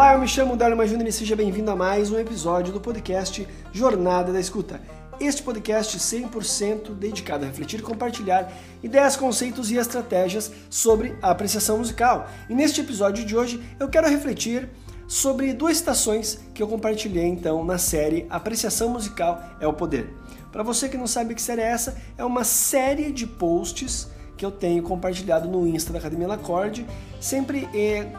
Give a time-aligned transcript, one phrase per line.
[0.00, 3.46] Olá, eu me chamo Darma Júnior e seja bem-vindo a mais um episódio do podcast
[3.70, 4.80] Jornada da Escuta.
[5.20, 8.50] Este podcast 100% dedicado a refletir e compartilhar
[8.82, 12.30] ideias, conceitos e estratégias sobre a apreciação musical.
[12.48, 14.70] E neste episódio de hoje eu quero refletir
[15.06, 20.08] sobre duas citações que eu compartilhei então na série Apreciação Musical é o Poder.
[20.50, 24.46] Para você que não sabe que série é essa, é uma série de posts que
[24.46, 26.86] eu tenho compartilhado no Insta da Academia Lacorde,
[27.20, 28.10] sempre é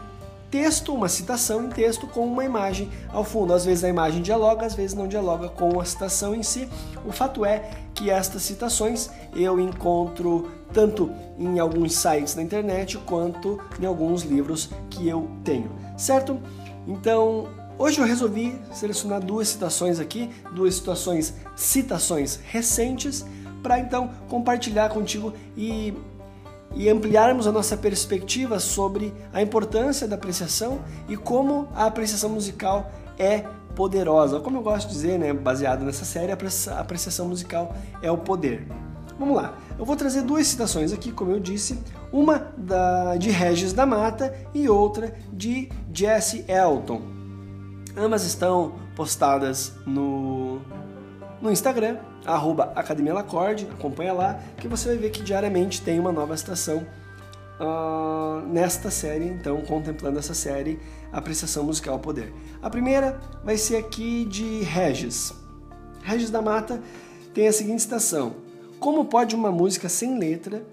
[0.52, 3.54] texto, uma citação em texto com uma imagem ao fundo.
[3.54, 6.68] Às vezes a imagem dialoga, às vezes não dialoga com a citação em si.
[7.06, 13.58] O fato é que estas citações eu encontro tanto em alguns sites na internet quanto
[13.80, 16.38] em alguns livros que eu tenho, certo?
[16.86, 23.24] Então, hoje eu resolvi selecionar duas citações aqui, duas situações, citações recentes,
[23.62, 25.94] para então compartilhar contigo e,
[26.74, 32.90] e ampliarmos a nossa perspectiva sobre a importância da apreciação e como a apreciação musical
[33.18, 34.40] é poderosa.
[34.40, 38.66] Como eu gosto de dizer, né, baseado nessa série, a apreciação musical é o poder.
[39.18, 41.78] Vamos lá, eu vou trazer duas citações aqui, como eu disse,
[42.12, 47.02] uma da, de Regis da Mata e outra de Jesse Elton.
[47.96, 50.41] Ambas estão postadas no,
[51.42, 56.12] no Instagram, arroba Academia Lacorde, acompanha lá, que você vai ver que diariamente tem uma
[56.12, 56.86] nova citação
[57.58, 60.78] uh, nesta série, então contemplando essa série
[61.12, 62.32] Apreciação Musical ao Poder.
[62.62, 65.34] A primeira vai ser aqui de Regis.
[66.04, 66.80] Regis da Mata
[67.34, 68.36] tem a seguinte citação:
[68.78, 70.64] como pode uma música sem letra,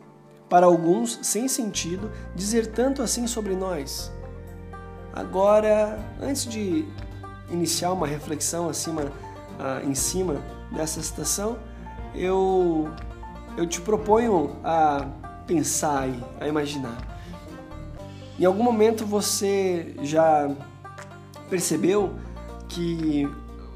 [0.48, 4.12] para alguns sem sentido, dizer tanto assim sobre nós?
[5.14, 6.86] Agora, antes de
[7.50, 11.58] iniciar uma reflexão acima, uh, em cima dessa citação,
[12.14, 12.90] eu,
[13.58, 15.08] eu te proponho a
[15.46, 16.98] pensar e a imaginar.
[18.40, 20.50] Em algum momento você já
[21.50, 22.14] percebeu
[22.68, 23.28] que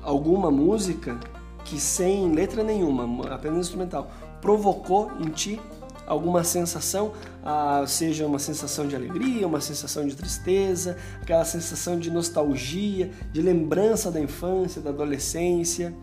[0.02, 1.20] alguma música
[1.66, 5.60] que sem letra nenhuma, apenas instrumental, provocou em ti
[6.06, 7.14] alguma sensação,
[7.44, 13.42] ah, seja uma sensação de alegria, uma sensação de tristeza, aquela sensação de nostalgia, de
[13.42, 15.96] lembrança da infância, da adolescência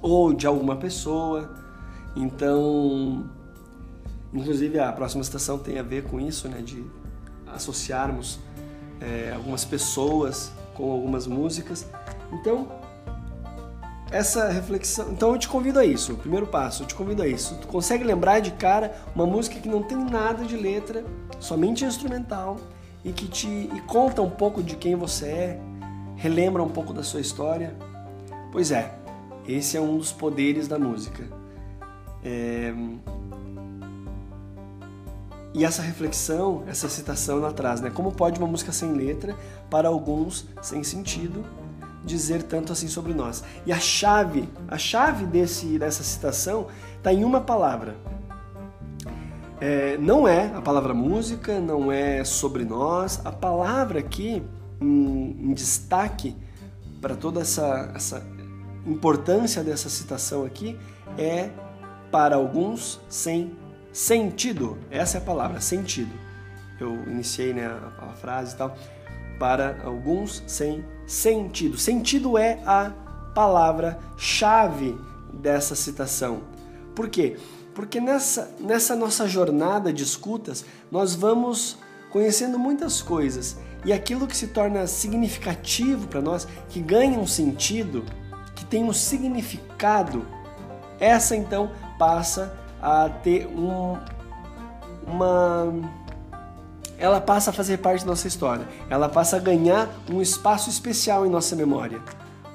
[0.00, 1.50] ou de alguma pessoa.
[2.16, 3.28] Então,
[4.32, 6.84] inclusive a próxima estação tem a ver com isso, né, de
[7.46, 8.38] associarmos
[9.00, 11.86] é, algumas pessoas com algumas músicas.
[12.32, 12.68] Então,
[14.10, 15.10] essa reflexão.
[15.12, 17.56] Então eu te convido a isso, o primeiro passo, eu te convido a isso.
[17.60, 21.04] Tu consegue lembrar de cara uma música que não tem nada de letra,
[21.38, 22.56] somente instrumental
[23.04, 25.60] e que te e conta um pouco de quem você é,
[26.16, 27.76] relembra um pouco da sua história?
[28.50, 28.94] Pois é,
[29.48, 31.24] esse é um dos poderes da música.
[32.22, 32.74] É...
[35.54, 37.90] E essa reflexão, essa citação lá atrás, né?
[37.90, 39.34] Como pode uma música sem letra,
[39.70, 41.42] para alguns sem sentido,
[42.04, 43.42] dizer tanto assim sobre nós.
[43.64, 46.66] E a chave, a chave desse, dessa citação
[46.98, 47.96] está em uma palavra.
[49.60, 53.20] É, não é a palavra música, não é sobre nós.
[53.24, 54.42] A palavra aqui
[54.80, 56.36] em, em destaque
[57.00, 58.37] para toda essa, essa
[58.86, 60.78] importância dessa citação aqui
[61.16, 61.50] é
[62.10, 63.52] para alguns sem
[63.92, 64.78] sentido.
[64.90, 66.12] Essa é a palavra, sentido.
[66.80, 68.76] Eu iniciei né, a, a frase e tal.
[69.38, 71.76] Para alguns sem sentido.
[71.78, 72.92] Sentido é a
[73.34, 74.98] palavra-chave
[75.32, 76.42] dessa citação.
[76.94, 77.36] Por quê?
[77.74, 81.78] Porque nessa, nessa nossa jornada de escutas, nós vamos
[82.10, 88.04] conhecendo muitas coisas e aquilo que se torna significativo para nós, que ganha um sentido,
[88.68, 90.26] tem um significado,
[91.00, 93.96] essa então passa a ter um,
[95.06, 95.72] uma
[96.98, 98.66] ela passa a fazer parte da nossa história.
[98.90, 102.00] Ela passa a ganhar um espaço especial em nossa memória.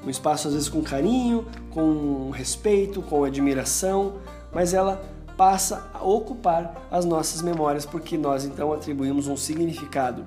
[0.05, 4.15] Um espaço às vezes com carinho, com respeito, com admiração,
[4.51, 5.01] mas ela
[5.37, 10.25] passa a ocupar as nossas memórias porque nós então atribuímos um significado.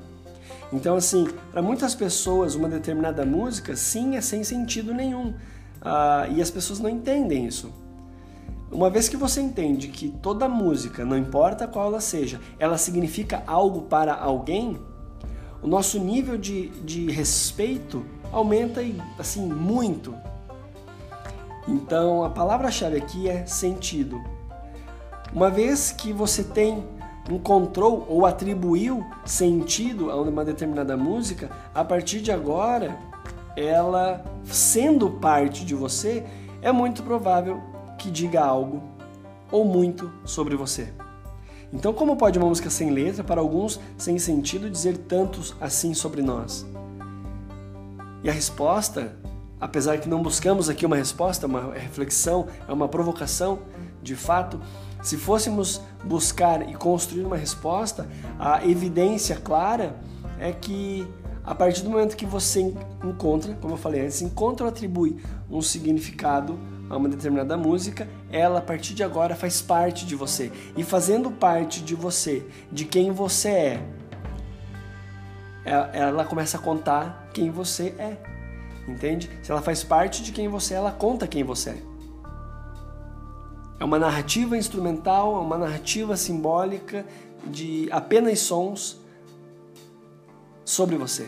[0.72, 5.34] Então, assim, para muitas pessoas, uma determinada música, sim, é sem sentido nenhum.
[5.88, 7.72] Ah, e as pessoas não entendem isso.
[8.72, 13.44] Uma vez que você entende que toda música, não importa qual ela seja, ela significa
[13.46, 14.76] algo para alguém,
[15.62, 18.80] o nosso nível de, de respeito aumenta
[19.16, 20.12] assim muito.
[21.68, 24.20] Então a palavra-chave aqui é sentido.
[25.32, 26.84] Uma vez que você tem
[27.30, 32.98] encontrou ou atribuiu sentido a uma determinada música, a partir de agora,
[33.56, 36.24] ela sendo parte de você,
[36.60, 37.60] é muito provável
[37.98, 38.82] que diga algo
[39.50, 40.92] ou muito sobre você.
[41.72, 46.22] Então, como pode uma música sem letra, para alguns sem sentido, dizer tantos assim sobre
[46.22, 46.66] nós?
[48.22, 49.16] E a resposta,
[49.60, 53.60] apesar que não buscamos aqui uma resposta, uma reflexão, é uma provocação,
[54.02, 54.60] de fato,
[55.02, 59.96] se fôssemos buscar e construir uma resposta, a evidência clara
[60.38, 61.06] é que
[61.46, 65.16] a partir do momento que você encontra, como eu falei antes, encontra ou atribui
[65.48, 66.58] um significado
[66.90, 70.50] a uma determinada música, ela a partir de agora faz parte de você.
[70.76, 73.80] E fazendo parte de você, de quem você é,
[75.92, 78.16] ela começa a contar quem você é.
[78.88, 79.30] Entende?
[79.40, 81.82] Se ela faz parte de quem você é, ela conta quem você é.
[83.78, 87.06] É uma narrativa instrumental, é uma narrativa simbólica
[87.46, 89.05] de apenas sons
[90.66, 91.26] sobre você.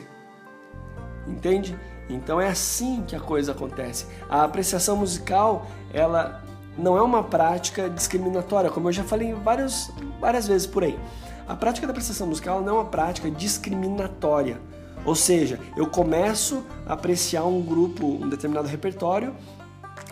[1.26, 1.78] Entende?
[2.10, 4.06] Então é assim que a coisa acontece.
[4.28, 6.42] A apreciação musical, ela
[6.76, 9.90] não é uma prática discriminatória, como eu já falei várias,
[10.20, 10.98] várias vezes por aí.
[11.46, 14.60] A prática da apreciação musical não é uma prática discriminatória.
[15.04, 19.34] Ou seja, eu começo a apreciar um grupo, um determinado repertório,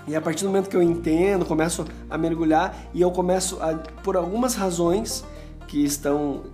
[0.06, 3.74] e a partir do momento que eu entendo, começo a mergulhar e eu começo a,
[4.02, 5.24] por algumas razões
[5.66, 6.44] que estão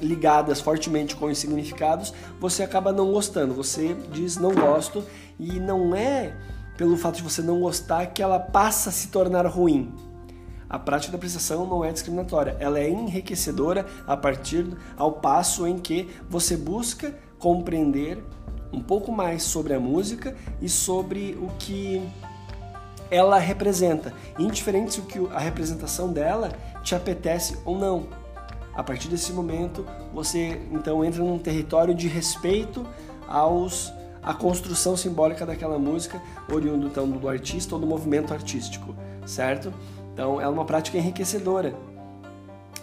[0.00, 3.54] ligadas fortemente com os significados, você acaba não gostando.
[3.54, 5.04] Você diz não gosto
[5.38, 6.34] e não é
[6.76, 9.92] pelo fato de você não gostar que ela passa a se tornar ruim.
[10.68, 14.66] A prática da apreciação não é discriminatória, ela é enriquecedora a partir
[14.96, 18.22] ao passo em que você busca compreender
[18.72, 22.08] um pouco mais sobre a música e sobre o que
[23.10, 26.52] ela representa, indiferente se o que a representação dela
[26.82, 28.19] te apetece ou não.
[28.74, 29.84] A partir desse momento,
[30.14, 32.86] você então entra num território de respeito
[33.28, 36.20] aos a construção simbólica daquela música,
[36.50, 38.94] oriundo então do artista ou do movimento artístico,
[39.24, 39.72] certo?
[40.12, 41.74] Então, é uma prática enriquecedora.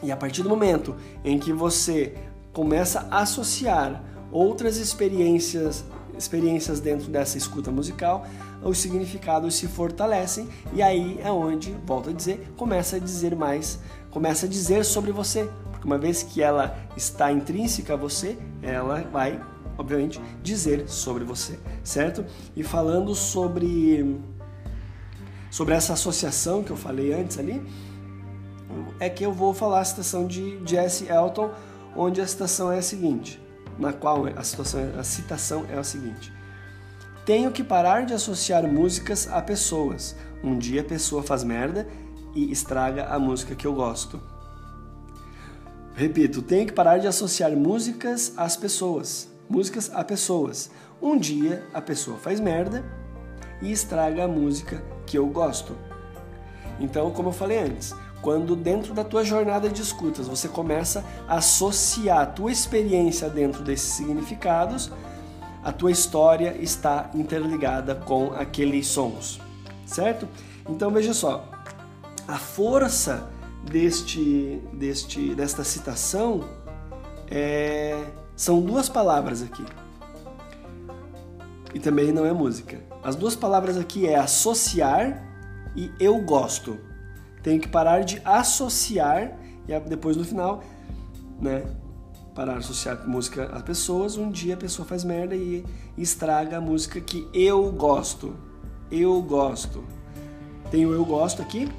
[0.02, 2.16] E a partir do momento em que você
[2.54, 5.84] começa a associar outras experiências,
[6.18, 8.26] experiências dentro dessa escuta musical,
[8.64, 13.80] os significados se fortalecem e aí é onde, volto a dizer, começa a dizer mais,
[14.10, 15.48] começa a dizer sobre você,
[15.78, 19.40] porque uma vez que ela está intrínseca a você, ela vai,
[19.78, 22.26] obviamente, dizer sobre você, certo?
[22.56, 24.20] E falando sobre
[25.52, 27.66] sobre essa associação que eu falei antes ali,
[29.00, 31.52] é que eu vou falar a citação de Jesse Elton,
[31.96, 33.42] onde a citação é a seguinte,
[33.80, 36.34] na qual a, situação, a citação é a seguinte:
[37.26, 40.16] tenho que parar de associar músicas a pessoas.
[40.44, 41.88] Um dia a pessoa faz merda
[42.36, 44.22] e estraga a música que eu gosto.
[45.98, 49.28] Repito, tenho que parar de associar músicas às pessoas.
[49.50, 50.70] Músicas a pessoas.
[51.02, 52.86] Um dia a pessoa faz merda
[53.64, 55.76] e estraga a música que eu gosto.
[56.80, 61.38] Então, como eu falei antes, quando dentro da tua jornada de escutas você começa a
[61.38, 64.92] associar a tua experiência dentro desses significados,
[65.64, 69.42] a tua história está interligada com aqueles sons,
[69.84, 70.28] certo?
[70.70, 71.50] Então veja só,
[72.28, 73.36] a força
[73.70, 76.44] deste, deste, desta citação
[77.30, 78.06] é,
[78.36, 79.66] são duas palavras aqui.
[81.74, 82.82] E também não é música.
[83.04, 85.24] As duas palavras aqui é associar
[85.76, 86.78] e eu gosto.
[87.44, 89.38] Tenho que parar de associar
[89.68, 90.64] e depois no final,
[91.40, 91.64] né,
[92.34, 95.66] parar de associar música a pessoas, um dia a pessoa faz merda e
[95.98, 98.36] estraga a música que eu gosto.
[98.90, 99.84] Eu gosto.
[100.72, 101.70] Tem o eu gosto aqui,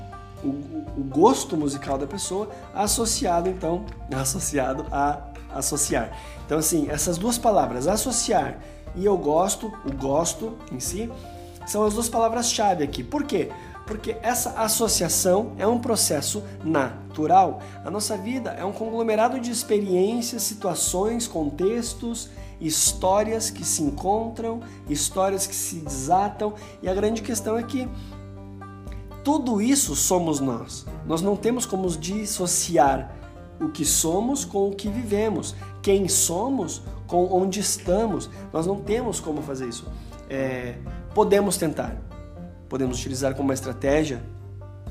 [0.43, 5.21] o, o gosto musical da pessoa, associado então, associado a
[5.55, 6.13] associar.
[6.45, 8.59] Então assim, essas duas palavras, associar
[8.95, 11.11] e eu gosto, o gosto em si,
[11.67, 13.05] são as duas palavras-chave aqui.
[13.05, 13.51] Por quê?
[13.89, 17.63] porque essa associação é um processo natural.
[17.83, 22.29] A nossa vida é um conglomerado de experiências, situações, contextos,
[22.61, 26.53] histórias que se encontram, histórias que se desatam,
[26.83, 27.89] e a grande questão é que
[29.29, 30.87] tudo isso somos nós.
[31.07, 33.15] Nós não temos como dissociar
[33.61, 38.31] o que somos com o que vivemos, quem somos com onde estamos.
[38.51, 39.87] Nós não temos como fazer isso.
[40.31, 40.79] É,
[41.15, 41.95] podemos tentar,
[42.71, 44.23] podemos utilizar como uma estratégia,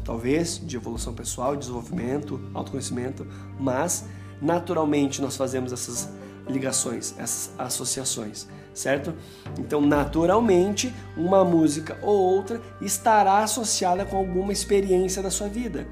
[0.04, 3.26] talvez, de evolução pessoal, desenvolvimento, autoconhecimento,
[3.60, 4.06] mas
[4.40, 6.12] naturalmente nós fazemos essas
[6.48, 9.14] ligações, essas associações, certo?
[9.58, 15.88] Então, naturalmente, uma música ou outra estará associada com alguma experiência da sua vida.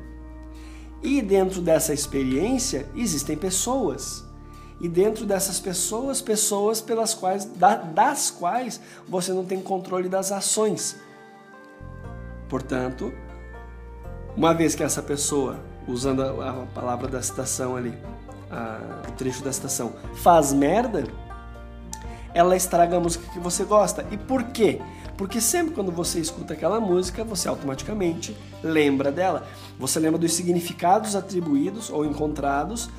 [1.01, 4.23] E dentro dessa experiência existem pessoas.
[4.79, 7.45] E dentro dessas pessoas, pessoas pelas quais
[7.93, 10.97] das quais você não tem controle das ações.
[12.49, 13.13] Portanto,
[14.35, 17.97] uma vez que essa pessoa, usando a, palavra da citação ali,
[18.51, 21.05] a, o trecho da citação, faz merda,
[22.35, 24.05] ela estraga a música que você gosta.
[24.11, 24.81] E por quê?
[25.17, 29.47] Porque sempre quando você escuta aquela música, você automaticamente lembra dela.
[29.79, 32.89] Você lembra dos significados atribuídos ou encontrados,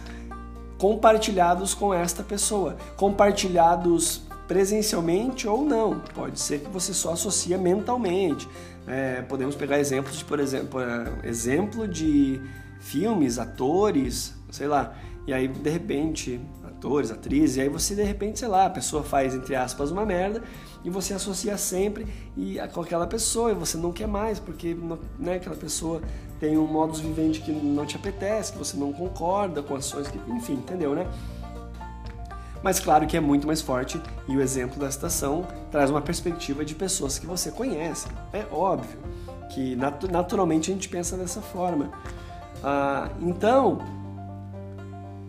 [0.78, 6.00] compartilhados com esta pessoa, compartilhados presencialmente ou não.
[6.14, 8.48] Pode ser que você só associa mentalmente.
[8.86, 12.40] É, podemos pegar exemplos de, por exemplo, é, exemplo de
[12.80, 14.94] filmes, atores, sei lá.
[15.26, 16.40] E aí, de repente,
[16.76, 20.04] atores, atrizes, e aí você, de repente, sei lá, a pessoa faz, entre aspas, uma
[20.04, 20.42] merda
[20.84, 22.06] e você associa sempre
[22.36, 24.76] e, com aquela pessoa e você não quer mais, porque
[25.18, 26.00] né, aquela pessoa
[26.38, 30.18] tem um modus vivendi que não te apetece, que você não concorda com ações que,
[30.30, 31.06] enfim, entendeu, né?
[32.62, 36.64] Mas claro que é muito mais forte e o exemplo da citação traz uma perspectiva
[36.64, 38.08] de pessoas que você conhece.
[38.32, 38.98] É óbvio
[39.50, 41.90] que nat naturalmente a gente pensa dessa forma.
[42.64, 43.78] Ah, então,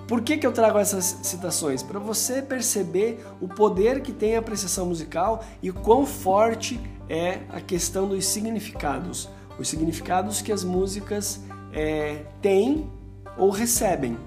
[0.07, 1.83] por que, que eu trago essas citações?
[1.83, 7.59] Para você perceber o poder que tem a apreciação musical e quão forte é a
[7.59, 9.29] questão dos significados.
[9.59, 11.41] Os significados que as músicas
[11.73, 12.89] é, têm
[13.37, 14.17] ou recebem.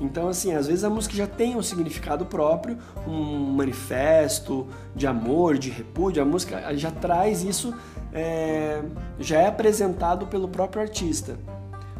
[0.00, 5.58] Então, assim, às vezes a música já tem um significado próprio, um manifesto de amor,
[5.58, 7.74] de repúdio, a música já traz isso,
[8.12, 8.80] é,
[9.18, 11.36] já é apresentado pelo próprio artista.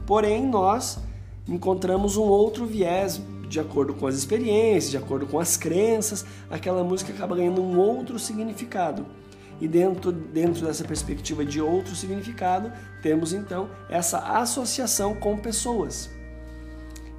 [0.07, 0.99] Porém, nós
[1.49, 6.85] encontramos um outro viés de acordo com as experiências, de acordo com as crenças, aquela
[6.85, 9.07] música acaba ganhando um outro significado.
[9.61, 12.71] E dentro, dentro dessa perspectiva de outro significado,
[13.03, 16.11] temos então essa associação com pessoas.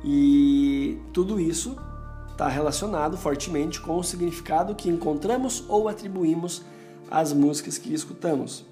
[0.04, 1.76] E tudo isso
[2.32, 6.62] está relacionado fortemente com o significado que encontramos ou atribuímos
[7.12, 8.66] às músicas que escutamos.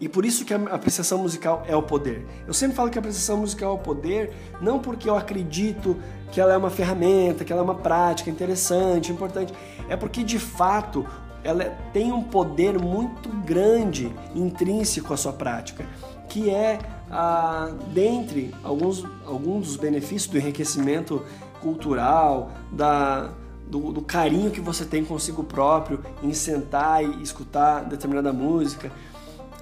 [0.00, 2.26] E por isso que a apreciação musical é o poder.
[2.46, 5.96] Eu sempre falo que a apreciação musical é o poder, não porque eu acredito
[6.32, 9.52] que ela é uma ferramenta, que ela é uma prática interessante, importante,
[9.88, 11.04] é porque de fato
[11.44, 15.84] ela tem um poder muito grande intrínseco à sua prática,
[16.28, 16.78] que é
[17.10, 21.24] ah, dentre alguns, alguns dos benefícios do enriquecimento
[21.60, 23.30] cultural, da,
[23.66, 28.92] do, do, carinho que você tem consigo próprio em sentar e escutar determinada música,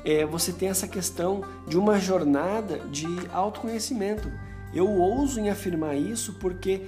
[0.05, 4.31] é, você tem essa questão de uma jornada de autoconhecimento.
[4.75, 6.83] Eu ouso em afirmar isso porque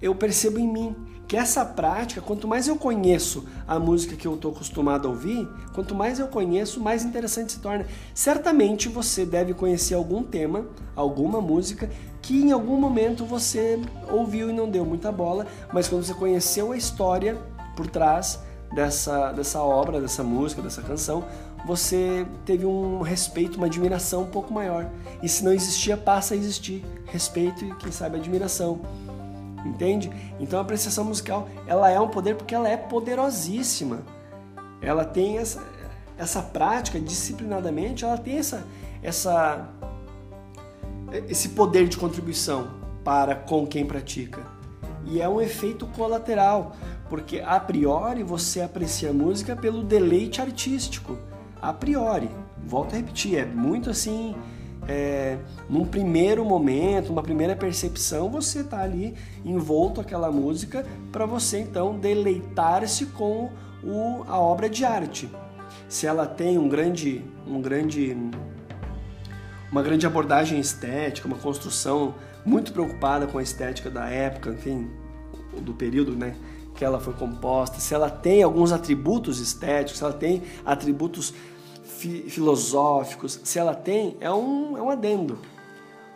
[0.00, 4.34] eu percebo em mim que essa prática, quanto mais eu conheço a música que eu
[4.34, 7.86] estou acostumado a ouvir, quanto mais eu conheço, mais interessante se torna.
[8.14, 11.90] Certamente você deve conhecer algum tema, alguma música
[12.20, 13.80] que em algum momento você
[14.10, 17.38] ouviu e não deu muita bola, mas quando você conheceu a história
[17.74, 18.40] por trás
[18.74, 21.24] dessa, dessa obra, dessa música, dessa canção,
[21.64, 24.90] você teve um respeito, uma admiração um pouco maior.
[25.22, 28.80] E se não existia, passa a existir respeito e, quem sabe, admiração
[29.64, 30.10] entende?
[30.38, 34.02] Então a apreciação musical ela é um poder porque ela é poderosíssima.
[34.80, 35.64] Ela tem essa,
[36.18, 38.64] essa prática disciplinadamente, ela tem essa,
[39.02, 39.68] essa
[41.28, 42.68] esse poder de contribuição
[43.02, 44.42] para com quem pratica.
[45.06, 46.74] E é um efeito colateral,
[47.08, 51.16] porque a priori você aprecia a música pelo deleite artístico.
[51.64, 52.28] A priori,
[52.62, 54.36] volto a repetir, é muito assim
[54.86, 61.60] é, num primeiro momento, uma primeira percepção, você está ali envolto aquela música para você
[61.60, 63.50] então deleitar-se com
[63.82, 65.26] o, a obra de arte.
[65.88, 68.14] Se ela tem um grande, um grande,
[69.72, 74.90] uma grande abordagem estética, uma construção muito preocupada com a estética da época, enfim,
[75.62, 76.36] do período, né?
[76.74, 81.32] que ela foi composta, se ela tem alguns atributos estéticos, se ela tem atributos
[82.04, 85.38] fi filosóficos, se ela tem, é um, é um adendo.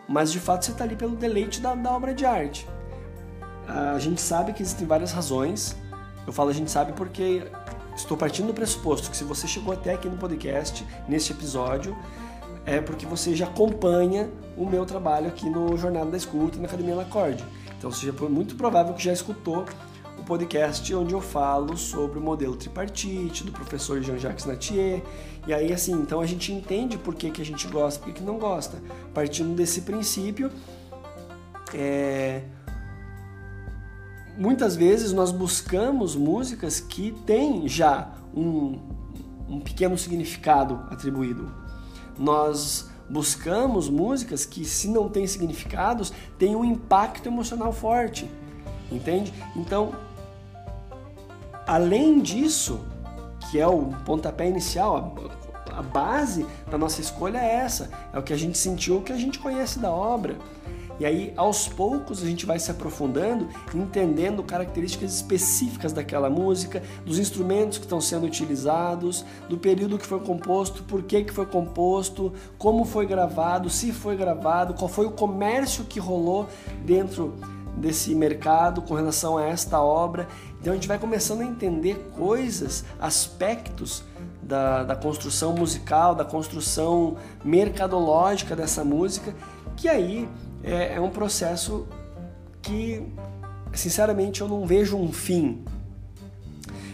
[0.07, 2.69] Mas de fato você está ali pelo deleite da, da obra de arte.
[3.67, 5.77] A gente sabe que existem várias razões.
[6.27, 7.43] Eu falo a gente sabe porque
[7.97, 11.97] estou partindo do pressuposto que se você chegou até aqui no podcast, neste episódio,
[12.65, 16.67] é porque você já acompanha o meu trabalho aqui no Jornada da Escuta e na
[16.67, 17.45] Academia Lacorde.
[17.79, 19.65] Então, seja muito provável que já escutou
[20.29, 25.03] podcast onde eu falo sobre o modelo tripartite do professor Jean-Jacques Natier.
[25.47, 28.13] E aí, assim, então a gente entende por que, que a gente gosta e por
[28.13, 28.77] que, que não gosta.
[29.15, 30.51] Partindo desse princípio,
[31.73, 32.43] é...
[34.37, 38.79] muitas vezes nós buscamos músicas que têm já um,
[39.49, 41.51] um pequeno significado atribuído.
[42.19, 48.31] Nós buscamos músicas que, se não têm significados, têm um impacto emocional forte.
[48.93, 49.33] Entende?
[49.57, 50.08] Então,
[51.69, 52.81] Além disso,
[53.51, 55.15] que é o pontapé inicial,
[55.71, 59.03] a, a base da nossa escolha é essa, é o que a gente sentiu, o
[59.03, 60.39] que a gente conhece da obra.
[60.99, 67.19] E aí, aos poucos, a gente vai se aprofundando, entendendo características específicas daquela música, dos
[67.19, 72.33] instrumentos que estão sendo utilizados, do período que foi composto, por que, que foi composto,
[72.57, 76.49] como foi gravado, se foi gravado, qual foi o comércio que rolou
[76.83, 77.37] dentro
[77.79, 80.29] desse mercado com relação a esta obra.
[80.61, 84.05] Então a gente vai começando a entender coisas, aspectos
[84.43, 89.35] da, da construção musical, da construção mercadológica dessa música,
[89.77, 90.29] que aí
[90.63, 91.87] é, é um processo
[92.63, 93.07] que,
[93.73, 95.65] sinceramente, eu não vejo um fim.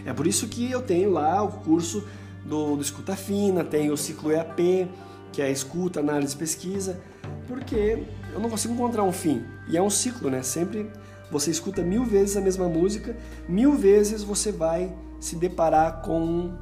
[0.05, 2.05] É por isso que eu tenho lá o curso
[2.45, 4.87] do, do Escuta Fina, tenho o ciclo EAP,
[5.31, 7.01] que é escuta, análise e pesquisa,
[7.47, 8.03] porque
[8.35, 9.45] eu não consigo encontrar um fim.
[9.67, 10.43] E é um ciclo, né?
[10.43, 10.91] Sempre
[11.31, 13.15] você escuta mil vezes a mesma música,
[13.47, 16.53] mil vezes você vai se deparar com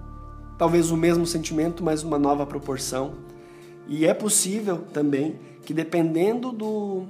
[0.58, 3.16] talvez o mesmo sentimento, mas uma nova proporção.
[3.88, 7.08] E é possível também que dependendo do,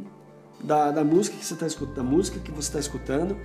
[0.63, 3.37] da, da música que você está escutando, da música que você está escutando,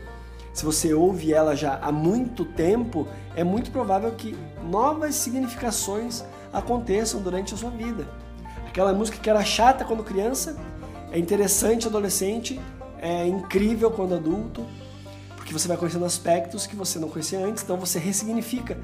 [0.54, 7.20] se você ouve ela já há muito tempo, é muito provável que novas significações aconteçam
[7.20, 8.08] durante a sua vida.
[8.66, 10.56] Aquela música que era chata quando criança,
[11.12, 12.60] é interessante adolescente,
[13.00, 14.66] é incrível quando adulto,
[15.36, 18.76] porque você vai conhecendo aspectos que você não conhecia antes, então você ressignifica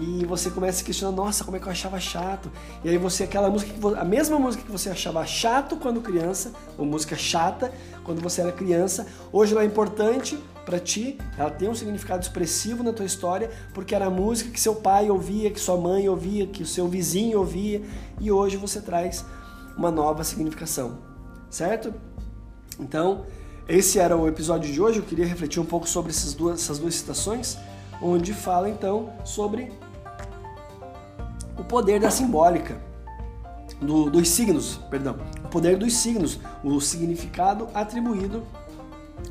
[0.00, 2.50] e você começa a questionar, nossa, como é que eu achava chato?
[2.82, 6.52] E aí você, aquela música, que, a mesma música que você achava chato quando criança,
[6.78, 7.70] ou música chata
[8.02, 12.82] quando você era criança, hoje ela é importante para ti, ela tem um significado expressivo
[12.82, 16.46] na tua história, porque era a música que seu pai ouvia, que sua mãe ouvia,
[16.46, 17.82] que o seu vizinho ouvia,
[18.18, 19.24] e hoje você traz
[19.76, 21.09] uma nova significação,
[21.50, 21.92] certo?
[22.78, 23.26] Então,
[23.68, 26.78] esse era o episódio de hoje, eu queria refletir um pouco sobre essas duas, essas
[26.78, 27.58] duas citações,
[28.00, 29.72] onde fala então sobre
[31.58, 32.80] o poder da simbólica,
[33.80, 38.42] do, dos signos, perdão, o poder dos signos, o significado atribuído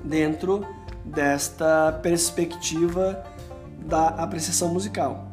[0.04, 0.66] dentro
[1.04, 3.24] desta perspectiva
[3.86, 5.28] da apreciação musical.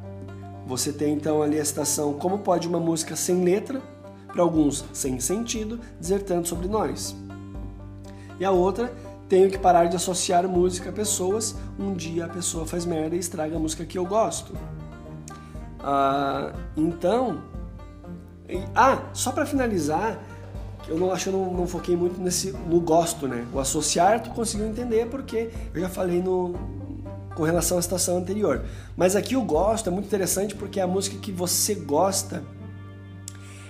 [0.67, 3.81] Você tem então ali a citação Como pode uma música sem letra,
[4.37, 7.17] para alguns sem sentido, dizer tanto sobre nós?
[8.39, 8.93] E a outra,
[9.31, 13.19] tenho que parar de associar música a pessoas, um dia a pessoa faz merda e
[13.19, 14.53] estraga a música que eu gosto.
[15.81, 17.43] Ah, então,
[18.75, 20.23] ah, só para finalizar,
[20.87, 23.47] eu não acho que eu não, não, foquei muito nesse no gosto, né?
[23.55, 26.55] O associar tu conseguiu entender porque eu já falei no
[27.35, 28.65] com relação à estação anterior.
[28.97, 32.43] Mas aqui o gosto é muito interessante porque é a música que você gosta,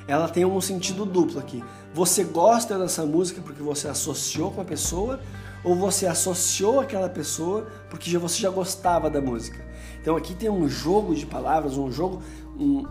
[0.08, 1.62] ela tem um sentido duplo aqui.
[1.92, 5.20] Você gosta dessa música porque você associou com a pessoa
[5.64, 9.64] ou você associou aquela pessoa porque você já gostava da música.
[10.00, 12.22] Então aqui tem um jogo de palavras, um jogo,
[12.56, 12.86] um,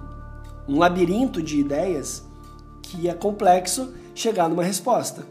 [0.67, 2.23] um labirinto de ideias
[2.81, 5.25] que é complexo chegar numa resposta.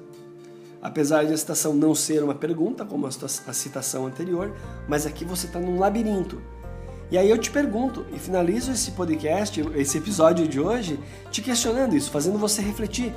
[0.81, 4.55] Apesar de a citação não ser uma pergunta, como a citação anterior,
[4.87, 6.41] mas aqui você está num labirinto.
[7.15, 10.99] E aí eu te pergunto, e finalizo esse podcast, esse episódio de hoje,
[11.31, 13.15] te questionando isso, fazendo você refletir.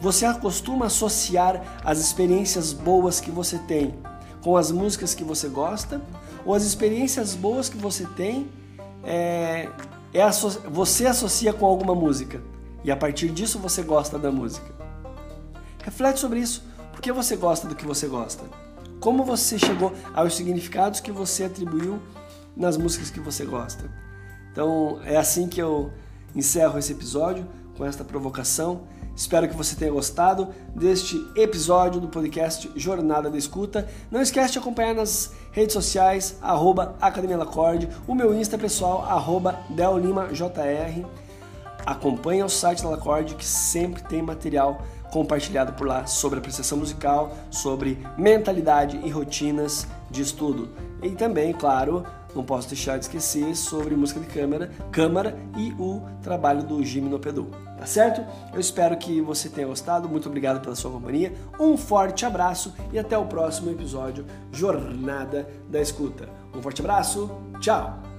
[0.00, 3.94] Você acostuma associar as experiências boas que você tem
[4.42, 6.02] com as músicas que você gosta?
[6.44, 8.48] Ou as experiências boas que você tem
[9.04, 9.68] é,
[10.12, 10.28] é
[10.68, 12.42] você associa com alguma música
[12.82, 14.74] e a partir disso você gosta da música?
[15.84, 16.64] Reflete sobre isso.
[16.90, 18.42] Por que você gosta do que você gosta?
[18.98, 22.02] Como você chegou aos significados que você atribuiu
[22.60, 23.90] nas músicas que você gosta?
[24.52, 25.90] Então é assim que eu
[26.36, 27.46] encerro esse episódio
[27.76, 28.82] com esta provocação.
[29.16, 33.88] Espero que você tenha gostado deste episódio do podcast Jornada da Escuta.
[34.10, 39.58] Não esquece de acompanhar nas redes sociais, arroba Academia Lacorde, o meu Insta pessoal, arroba
[39.70, 41.06] DelLimaJR.
[41.84, 47.32] Acompanhe o site da Lacorde que sempre tem material compartilhado por lá sobre apreciação musical,
[47.50, 50.68] sobre mentalidade e rotinas de estudo.
[51.02, 56.02] E também, claro, não posso deixar de esquecer sobre música de câmara, câmara e o
[56.22, 57.50] trabalho do Gimnopedu.
[57.78, 58.22] Tá certo?
[58.52, 60.08] Eu espero que você tenha gostado.
[60.08, 61.32] Muito obrigado pela sua companhia.
[61.58, 66.28] Um forte abraço e até o próximo episódio Jornada da Escuta.
[66.54, 67.30] Um forte abraço.
[67.58, 68.09] Tchau.